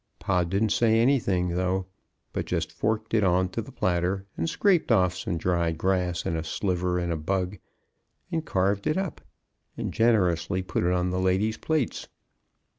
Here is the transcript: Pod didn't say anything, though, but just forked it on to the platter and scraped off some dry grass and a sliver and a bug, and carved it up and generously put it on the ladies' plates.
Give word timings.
Pod 0.17 0.49
didn't 0.49 0.71
say 0.71 0.97
anything, 0.99 1.49
though, 1.49 1.85
but 2.33 2.45
just 2.45 2.71
forked 2.71 3.13
it 3.13 3.23
on 3.23 3.49
to 3.49 3.61
the 3.61 3.71
platter 3.71 4.25
and 4.35 4.49
scraped 4.49 4.91
off 4.91 5.15
some 5.15 5.37
dry 5.37 5.71
grass 5.71 6.25
and 6.25 6.35
a 6.35 6.43
sliver 6.43 6.97
and 6.97 7.13
a 7.13 7.15
bug, 7.15 7.59
and 8.31 8.43
carved 8.43 8.87
it 8.87 8.97
up 8.97 9.21
and 9.77 9.93
generously 9.93 10.63
put 10.63 10.83
it 10.83 10.91
on 10.91 11.11
the 11.11 11.19
ladies' 11.19 11.57
plates. 11.57 12.07